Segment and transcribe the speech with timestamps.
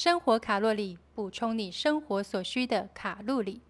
[0.00, 3.60] 生活卡路里，补充你生活所需的卡路里。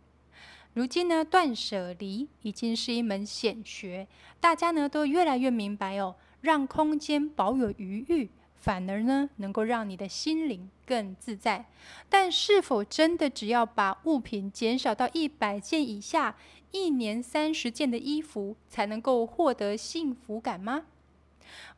[0.74, 4.06] 如今呢，断舍离已经是一门显学，
[4.38, 11.64] 大家呢都越来越明白哦，让空间保有余裕，反而呢能够让你的心灵更自在。
[12.10, 16.36] 但是否真的只要把物品减少到一百件以下，
[16.72, 20.82] 一年三十件的衣服才能够获得幸福感吗？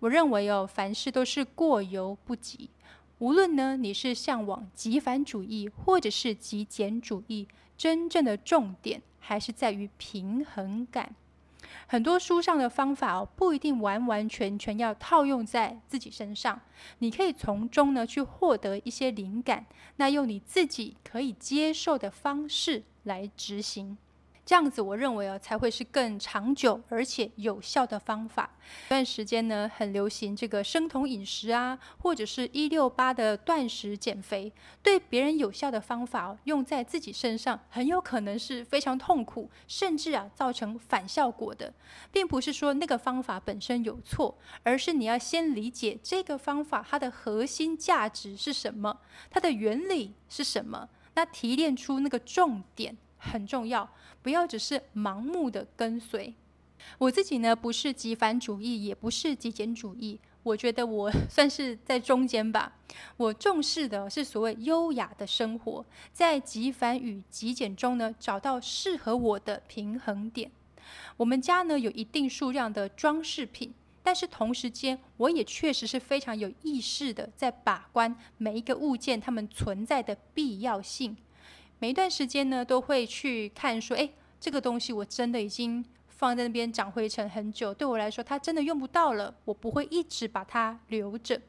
[0.00, 2.68] 我认为哦，凡事都是过犹不及。
[3.20, 7.48] 无论呢你是向往极繁主义，或者是极简主义。
[7.78, 11.14] 真正的重点还是在于平衡感。
[11.86, 16.60] 很多书上的方法哦，不一定完完全全要套用在自己身上。
[16.98, 19.64] 你可以从中呢去获得一些灵感，
[19.96, 23.96] 那用你自己可以接受的方式来执行。
[24.50, 28.50] 这样子，我认为啊，才会是更长久而且有效的方法。
[28.82, 34.52] 这段时间呢，很流行这个生酮饮食啊，或者是一六八的断食减肥。
[34.82, 41.72] 对别人有效的方法，用在自己身上，很有可能是非常痛苦，甚至啊造成反效果的。
[42.10, 48.98] 并不是说那个方法本身有错，而是你要先理解这个方法它的核心价值是什么，
[49.30, 53.88] 它的原理是什么，那提炼出那个重点很重要。
[54.22, 56.34] 不要只是盲目的跟随。
[56.98, 60.18] 我自己呢，不是极繁主义，也不是极简主义。
[60.42, 62.72] 我觉得我 算是在中间吧。
[63.18, 70.50] 我重视的是所谓优雅的生活，在极繁与极简中呢，找到适合我的平衡点。
[71.18, 81.14] 我们家呢有一定数量的装饰品，但是同时间，我也确实是非常有意识的在把关每一个物件它们存在的必要性。
[81.82, 91.40] 每一段时间呢，都会去看说，哎，这个东西我真的已经放在那边长灰尘很久，对我来说它真的用不到了，我不会一直把它留着。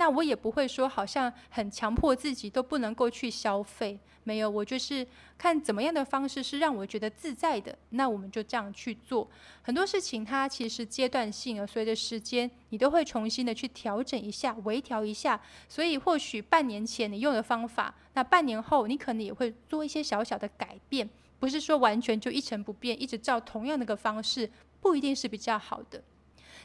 [0.00, 4.00] 那我也不会说，好像很强迫自己都不能够去消费。
[4.24, 5.06] 没有，我就是
[5.36, 9.28] 看怎么样的方式是让我觉得自在的，那我们就这样去做。
[9.60, 15.38] 很多事情它其实阶段性，而随着时间，你都会重新的去调整一下、微调一下。
[15.68, 21.06] 所以或许半年前你用的方法，那半年后你可能也会做一些小小的改变，
[21.38, 24.50] 不是说完全就一成不变，一直照同样那个方式，
[24.80, 26.02] 不一定是比较好的。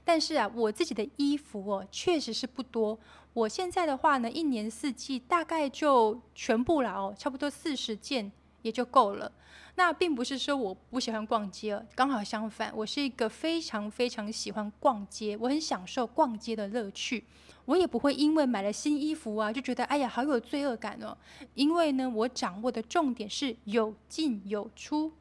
[0.04, 2.98] 但是啊，我自己的衣服哦，确实是不多。
[3.34, 9.32] 我现在的话呢，一年四季大概就全部了哦，差不多四十件也就够了。
[9.78, 17.26] 那并不是说我不喜欢逛街，刚好相反，我是一个非常非常喜欢逛街，我很享受逛街的乐趣。
[17.66, 21.18] 我也不会因为买了新衣服啊，就觉得哎呀好有罪恶感哦。
[21.56, 25.12] 因为呢，我掌握的重点是有进有出。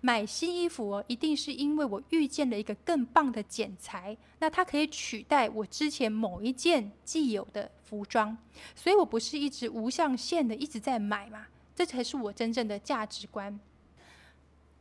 [0.00, 8.36] 买新衣服哦，一定是因为我遇见了一个更棒的剪裁，那它可以取代我之前某一件既有的服装，
[8.74, 13.58] 所以我不是一直无上限的一直在买嘛，这才是我真正的价值观。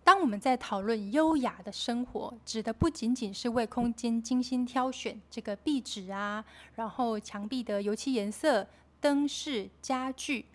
[0.04, 8.68] 当我们在讨论优雅的生活，指的不仅仅是为空间精心挑选这个壁纸啊，然后墙壁的油漆颜色、
[9.00, 10.46] 灯饰、家具，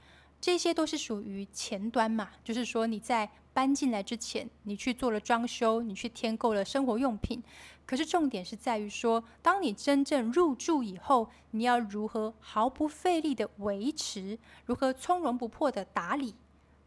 [0.40, 3.28] 这些都是属于前端嘛，就是说你在。
[3.56, 7.42] 搬进来之前，你去做了装修，你去添购了生活用品。
[7.86, 16.34] 可是重点是在于说，当你真正入住以后，你要如何毫不费力的维持，如何从容不迫的打理？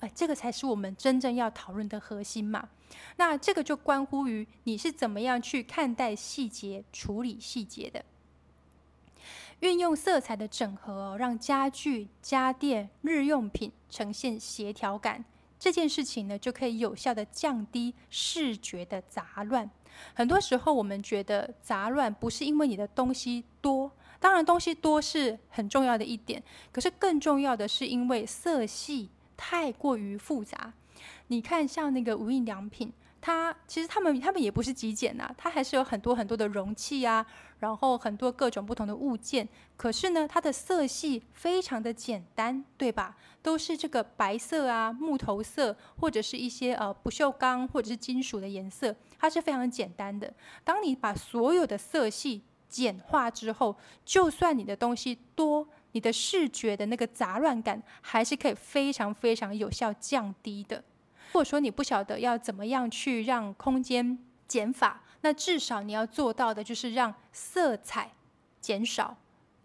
[0.02, 2.70] 哎，这个才是我们真正要讨论的核心嘛。
[3.16, 8.06] 那这个就关乎于你是怎么样去看待细节、处理细节的。
[9.62, 15.24] 运用色彩的整合，让家具、家电、日用品呈现协调感。
[15.60, 19.70] 这件事情呢，就可以有效的降低视觉的杂乱。
[20.14, 30.72] 很多时候，我们觉得杂乱不是因为你的东西多，当然东西多是很重要的一点，可是更重要的是因为色系太过于复杂。
[31.28, 32.94] 你看，像那个无印良品。
[33.22, 37.26] 它其实他们他们也不是极简呐，它还是有很多很多的容器啊，
[37.60, 39.48] 然后很多各种不同的物件。
[39.76, 43.16] 可是呢，它的色系非常的简单，对吧？
[43.42, 50.34] 都是这个白色啊、木头色，或者是一些呃不锈钢或者是金属的颜色，它是非常简单的。
[50.64, 53.76] 当你把所有的色系简化之后，
[54.06, 60.84] 就算你的东西多，你的视觉的那个杂乱感还是可以非常非常有效降低的。
[61.30, 64.18] 如果说你不晓得要怎么样去让空间
[64.48, 68.12] 减法，那至少你要做到的就是让色彩
[68.60, 69.16] 减少，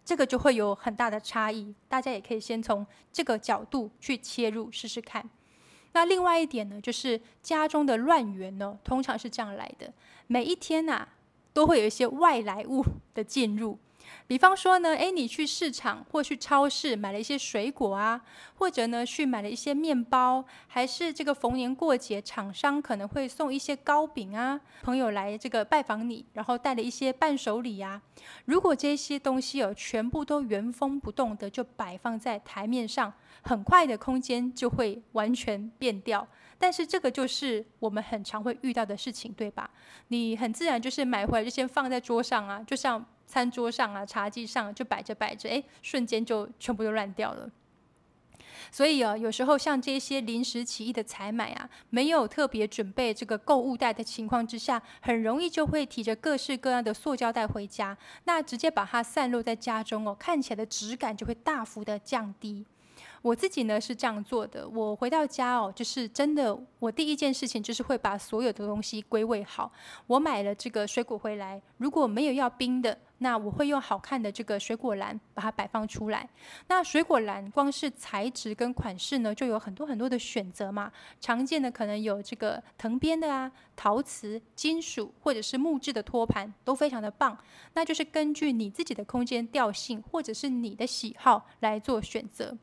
[0.04, 1.74] 这个就会有很大的差异。
[1.88, 5.26] 大家也可以先从这个角度去切入试试看。
[5.92, 9.90] 那另外一点呢，就是家中的乱源呢，通常是这样来的：
[10.26, 11.08] 每一天呐，
[11.54, 12.84] 都会有一些外来物
[13.14, 13.78] 的进入。
[14.26, 18.20] 比方说呢，诶，你去市场或去超市买了一些水果啊，
[18.56, 28.00] 或者呢去买了一些面包，还是这个逢年过节厂商可能会送一些糕饼啊，朋友来这个拜访你，然后带了一些伴手礼呀。
[28.46, 33.12] 如果这些东西哦全部都原封不动的就摆放在台面上，
[33.42, 36.26] 很快的空间就会完全变掉。
[36.58, 39.68] 但是这个就是我们很常会遇到的事情，对吧？
[40.08, 43.04] 你很自然就是买回来就先放在桌上啊，就像。
[43.26, 47.50] 餐桌上啊，茶几上就摆着摆着，哎，瞬间就全部都乱掉了。
[48.70, 62.64] 所以啊，有时候像这些临时起意的采买啊，没有特别准备这个购物袋的情况之下，很容易就会提着各式各样的塑胶袋回家，那直接把它散落在家中哦，看起来的质感就会大幅的降低。
[63.24, 69.72] 我自己呢是这样做的，我回到家哦，就是真的，我第一件事情就是会把所有的东西归位好。
[70.06, 76.28] 我买了这个水果回来，如果没有要冰的，那我会用好看的这个水果篮把它摆放出来。
[76.68, 80.92] 那水果篮光是材质跟款式呢，就有很多很多的选择嘛。
[81.18, 87.34] 常见的可能有这个藤编的啊、陶瓷、金属或者是木质的托盘，都非常的棒。
[87.72, 92.54] 那就是根据你自己的空间调性或者是你的喜好来做选择。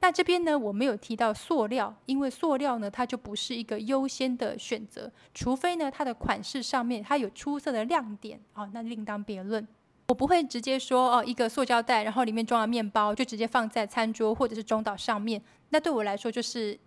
[0.00, 9.66] 那这边呢，我没有提到塑料，因为塑料呢，它就不是一个优先的选择，除非呢，它的款式上面它有出色的亮点哦，那另当别论。
[10.08, 16.78] 我不会直接说哦，一个塑胶袋，然后里面装了面包，就直接放在餐桌或者是中岛上面，那对我来说就是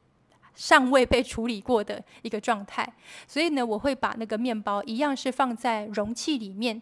[0.55, 2.87] 尚未被处理过的一个状态。
[3.27, 6.81] 所以呢，我会把那个面包一样是放在容器里面，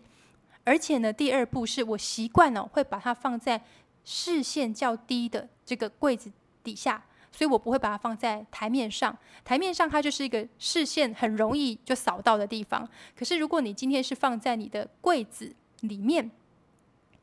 [0.64, 3.64] 而且呢，第二步是我习惯了会把它放在。
[4.10, 6.32] 视线较低的这个柜子
[6.64, 9.16] 底下，所以我不会把它放在台面上。
[9.44, 12.88] 台面上它就是一个视线很容易就扫到的地方。
[13.18, 16.32] 可是如果你今天是放在你的柜子里面，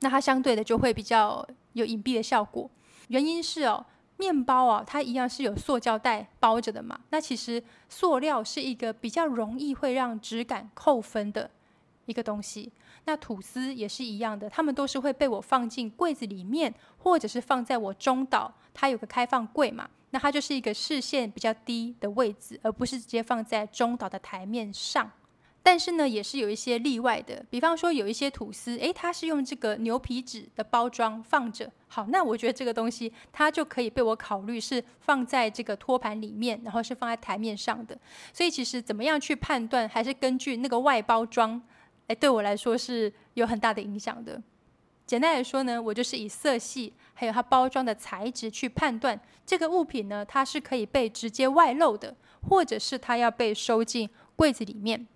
[0.00, 2.70] 那它相对的就会比较有隐蔽的效果。
[3.08, 3.86] 原因是哦，
[4.18, 7.00] 面包啊，它一样是有塑胶袋包着的嘛。
[7.08, 11.50] 那其实塑料是一个比较容易会让质感扣分的
[12.06, 12.72] 一个东西。
[13.06, 25.10] 那吐司也是一样的，他们都是会被我放进柜子里面，或者是放在我中岛，它有个开放柜嘛，那它就是一个视线比较低的位置，而不是直接放在中岛的台面上。
[25.62, 37.98] 但是呢，也是有一些例外的，比方说有一些吐司，诶，它是用这个牛皮纸的包装放着，好，那我觉得这个东西它就可以被我考虑是放在这个托盘里面，然后是放在台面上的。
[38.30, 41.62] 所以其实怎么样去判断，还是根据那个外包装。
[42.06, 44.40] 哎，对我来说是有很大的影响的。
[45.06, 52.16] 简单来说呢，我就是以色系还有它包装的材质去判断这个物品呢，它是可以被直接外露的，
[52.48, 55.06] 或者是它要被收进柜子里面。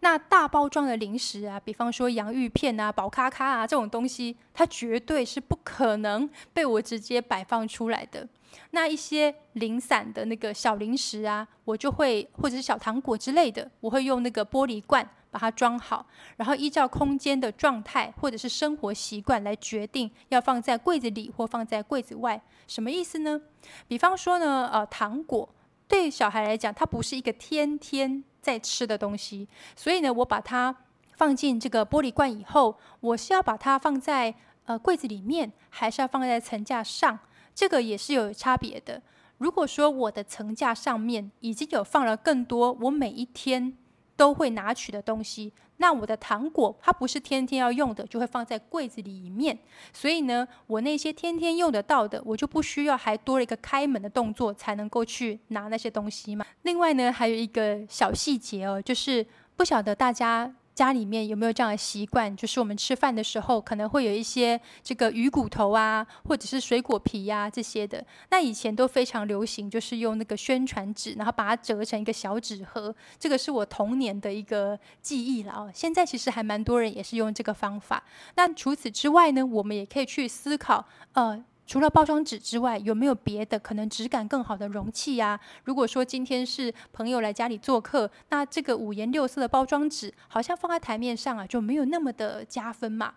[0.00, 8.28] 那大包装的零食啊，比方说洋芋片啊、宝咖咖啊这种东西，它绝对是不可能被我直接摆放出来的。
[8.70, 15.08] 那一些零散的那个小零食啊，我就会或者是小糖果之类的，我会用那个玻璃罐。
[15.32, 16.06] 把它装好，
[16.36, 22.40] 然后依照空间的状态或者是生活习惯来决定要放在柜子里或放在柜子外。
[22.68, 23.40] 什么意思呢？
[23.88, 25.48] 比方说呢，呃，糖果
[25.88, 30.76] 对小孩来讲，它不是一个天天在吃的东西，所以呢，我把它
[31.16, 34.34] 放进这个玻璃罐以后，我是要把它放在
[34.66, 37.18] 呃柜子里面，还是要放在层架上？
[37.54, 39.00] 这个也是有差别的。
[39.38, 43.78] 如果说我的层架上面已经有放了更多，我每一天。
[44.22, 49.58] 都会拿取的东西，那我的糖果它不是天天要用的，就会放在柜子里面。
[49.92, 56.46] 所以呢，我那些天天用得到的，我就不需要还多了一个开门的动作才能够去拿那些东西嘛。
[56.62, 59.26] 另外呢，还有一个小细节哦，就是
[59.56, 60.54] 不晓得大家。
[60.74, 62.34] 家里面有没有这样的习惯？
[62.36, 68.04] 就是我们吃饭的时候，可能会有一些这个鱼骨头啊，或者是水果皮呀这些的。
[68.30, 72.94] 那以前都非常流行，就是用那个宣传纸，然后把它折成一个小纸盒。
[73.18, 75.70] 这个是我童年的一个记忆了哦。
[75.74, 78.02] 现在其实还蛮多人也是用这个方法。
[78.36, 81.44] 那除此之外呢，我们也可以去思考，呃。
[81.66, 85.40] 除了包装纸之外，有没有别的可能质感更好的容器呀？
[85.64, 93.14] 如果说今天是朋友来家里做客，那这个五颜六色的包装纸好像放在台面上啊，就没有那么的加分嘛。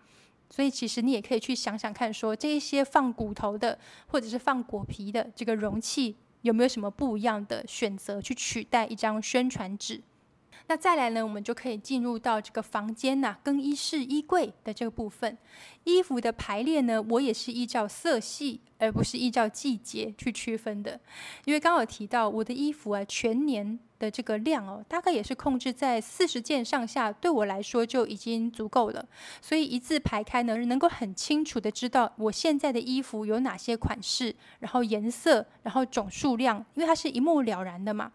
[0.49, 10.01] 所以其实你也可以去想想看，说这一些放骨头的或者是放果皮的这个容器，有没有什么不一样的选择去取代一张宣传纸？
[10.67, 15.37] 那再来呢，我们就可以进入到这个房间呐，更衣室衣柜的这个部分。
[15.83, 20.99] 衣服的排列呢，我也是依照色系，而不是依照季节去区分的。
[21.45, 29.05] 因为刚好提到我的衣服啊，全年的这个量哦，大概也是控制在四十件上下，对我来说就已经足够了。
[29.41, 38.11] 所以一字排开呢，能够很清楚的知道我现在的衣服有哪些款式，然后颜色，然后总数量，因为它是一目了然的嘛。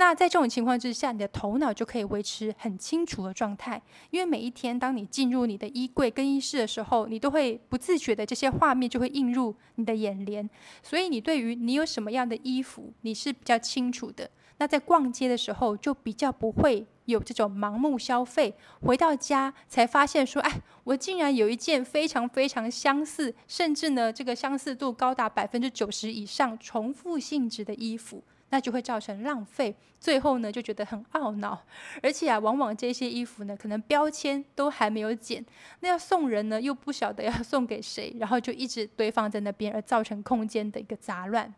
[0.00, 10.48] 那在这种情况之下，你的头脑就可以维持很清楚的状态，因为每一天当你进入你的衣柜更衣室的时候，你都会不自觉的这些画面就会映入你的眼帘，
[10.84, 14.30] 所以你对于你有什么样的衣服，你是比较清楚的。
[14.58, 28.22] 那在逛街的时候，就比较不会有这种盲目消费，回到家才发现说，哎，我竟然有一件非常非常相似，甚至呢这个相似度高达百分之九十以上重复性质的衣服。
[28.50, 31.62] 那就会造成浪费，最后呢就觉得很懊恼，
[32.02, 35.44] 而且啊，往往这些衣服呢，可能标签都还没有剪，
[35.80, 41.54] 那要送人呢又不晓得要送给谁，然后就一直堆放在那边，而造成空间的一个杂乱。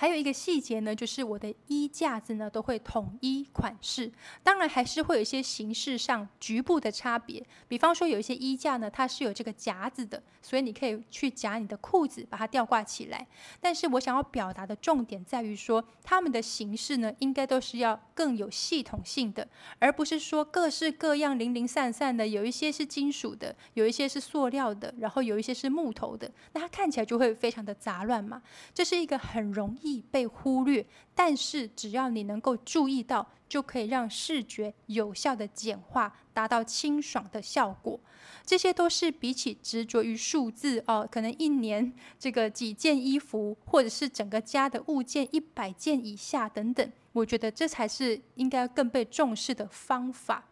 [0.00, 4.10] 还有一个细节呢，就是我的衣架子呢都会统一款式，
[4.42, 7.46] 当然还是会有一些形式上局部的差别。
[7.68, 13.26] 比方说，有一些衣架呢，它是有这个夹子的，所以你可以去夹你的裤子，把它吊挂起来。
[13.60, 19.46] 但是我想要表达的重点在于说，它们的形式呢，应该都是要更有系统性的，
[19.78, 22.26] 而不是说各式各样、零零散散的。
[22.26, 28.40] 有一些是金属的，有一些是塑料的，然后有一些是木头的，那它看起来就会非常的杂乱嘛。
[28.72, 29.89] 这是一个很容易。
[30.10, 37.98] 被忽略，但是只要你能够注意到，就可以让视觉有效的简化，达到清爽的效果。
[38.44, 50.49] 这些都是比起执着于数字哦，可能一年这个几件衣服，或者是整个家的物件一百件以下等等，我觉得这才是应该更被重视的方法。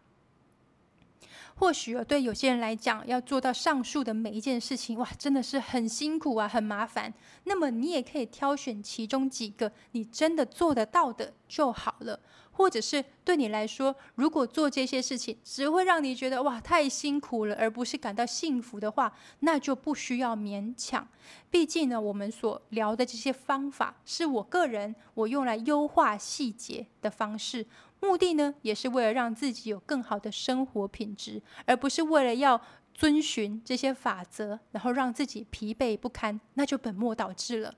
[1.58, 7.12] 或许对有些人来讲，要做到上述的每一件事情，哇，真的是很辛苦啊，很麻烦。
[7.44, 12.20] 那么你也可以挑选其中几个你真的做得到的就好了。
[12.58, 21.06] 或者是对你来说，如果做这些事情只会让你觉得哇太辛苦了，而不是感到幸福的话，那就不需要勉强。
[21.52, 27.64] 毕竟呢，我们所聊的这些方法，是我个人我用来优化细节的方式。
[28.00, 32.60] 目的呢，也是为了让自己有更好的生活品质，而不是为了要
[32.92, 37.72] 遵循这些法则，然后让自己疲惫不堪，那就本末倒置了。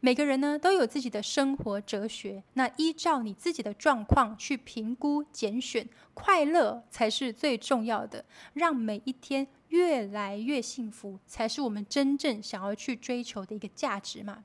[0.00, 14.44] 每个人呢都有自己的生活哲学，那依照你自己的状况去评估拣选，快乐才是最重要的，让每一天越来越幸福，才是我们真正想要去追求的一个价值嘛。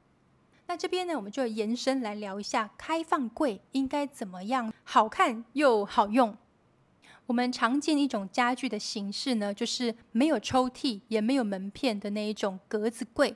[0.67, 6.35] 那这边呢，我们就延伸来聊一下开放柜应该怎么样好看又好用。
[7.27, 13.35] 我们常见一种家具的形式呢，就是没有抽屉也没有门片的那一种格子柜。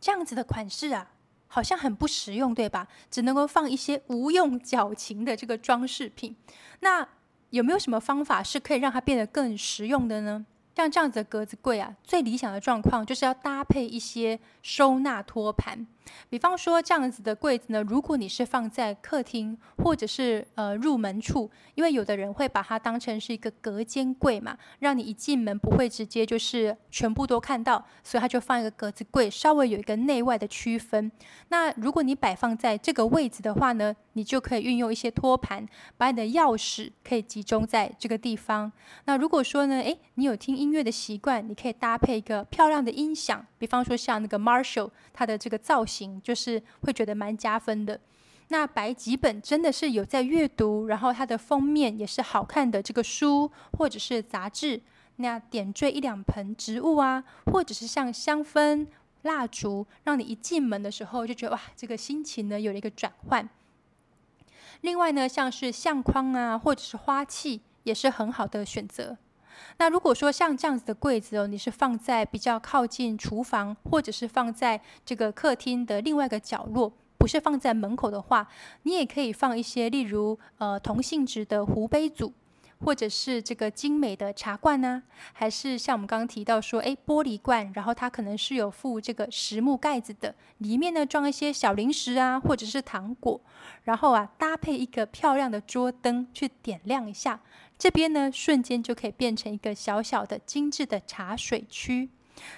[0.00, 1.10] 这样子的款式啊，
[1.46, 2.86] 好像很不实用，对吧？
[3.10, 6.36] 只能够放一些无用矫情的这个装饰品。
[6.80, 7.06] 那
[7.50, 10.44] 有没有什么方法是可以让它变得更实用的呢？
[10.74, 15.86] 像这样子的格子柜啊，最理想的状况就是要搭配一些收纳托盘。
[16.28, 31.10] 比方说这样子的柜子呢，如果你是放在客厅或者是呃入门处，因为有的人会把它当成是一个隔间柜嘛，让你一进门不会直接就是全部都看到，所以他就放一个格子柜，稍微有一个内外的区分。
[31.48, 38.70] 那如果你摆放在这个位置的话呢，你就可以运用一些托盘，把你的钥匙可以集中在这个地方。
[39.06, 45.95] 那如果说呢，诶，你有听音乐的习惯，你可以搭配一个漂亮的音响，比方说像那个 Marshall，它的这个造型。
[46.22, 48.00] 就是会觉得蛮加分的。
[48.48, 54.80] 那摆几本真的是有在阅读，然后它的封面也是好看的这个书或者是杂志，
[55.16, 58.86] 那点缀一两盆植物啊，或者是像香氛
[59.22, 63.48] 蜡烛，让你一进门的时候就觉得哇，这个心情呢有了一个转换。
[64.82, 69.16] 另外呢，像是相框啊，或者是花器，也是很好的选择。
[69.78, 78.48] 那如果说像这样子的柜子哦，你是放在比较靠近厨房，或者是放在这个客厅的另外一个角落，不是放在门口的话，
[78.82, 82.32] 你也可以放一些，例如呃同性质的壶杯组，
[82.84, 93.40] 或者是这个精美的茶罐呢，还是像我们刚刚提到说，诶，玻璃罐，然后它可能是有附这个实木盖子的，里面呢装一些小零食啊，或者是糖果，
[93.84, 97.40] 然后啊搭配一个漂亮的桌灯去点亮一下。
[97.78, 102.08] 这边呢，瞬间就可以变成一个小小的精致的茶水区。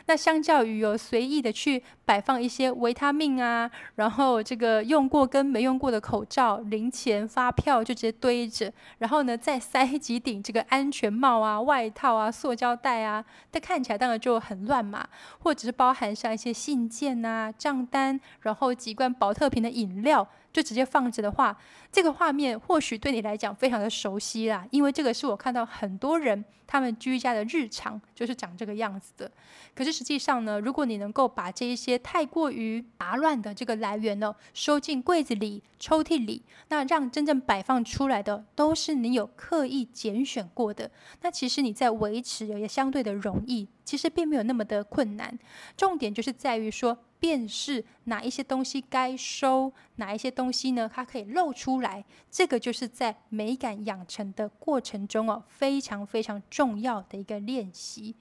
[0.06, 15.08] 那相较于有随意的去摆放一些维他命啊，然后这个用过跟没用过的口罩、零钱、发票就直接堆着，然后呢再塞几顶这个安全帽啊、外套啊、塑胶袋啊，它看起来当然就很乱嘛。
[15.38, 21.56] 或者是包含上一些信件啊、账单，然后几罐保特瓶的饮料，就直接放着的话，
[21.92, 29.30] 这个画面或许对你来讲非常的熟悉啦，因为这个是我看到很多人他们居家的日常就是长这个样子的。
[29.74, 40.90] 可是实际上呢，如果你能够把这一些太过于杂乱的这个来源呢，收进柜子里、抽屉里，那让真正摆放出来的都是你有刻意拣选过的，
[41.22, 45.38] 那其实你在维持也相对的容易，其实并没有那么的困难。
[45.76, 46.98] 重点就是在于说。
[47.20, 50.90] 辨识哪一些东西该收，哪一些东西呢？
[50.92, 58.14] 它可以露出来，这个就是在美感养成的过程中哦，非常非常重要的一个练习。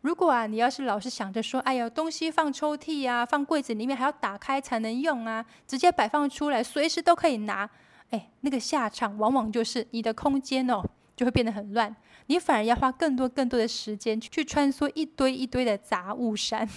[0.00, 7.68] 如果啊，你要是老是想着说，哎呀，东西放抽屉啊，放柜子里面还要打开才能用啊，直接摆放出来，随时都可以拿，
[8.10, 10.82] 哎，那个下场往往就是你的空间哦，
[11.14, 11.94] 就会变得很乱，
[12.26, 16.68] 你反而要花更多更多的时间去穿梭一堆一堆的杂物山。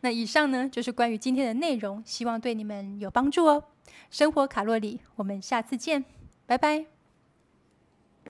[0.00, 3.64] 那以上呢，就是关于今天的内容，希望对你们有帮助哦。
[4.10, 6.04] 生活卡路里，我们下次见，
[6.46, 6.91] 拜拜。